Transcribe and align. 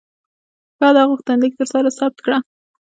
ښه 0.77 0.89
ده، 0.95 1.01
غوښتنلیک 1.09 1.53
درسره 1.59 1.89
ثبت 1.97 2.19
کړه. 2.25 2.37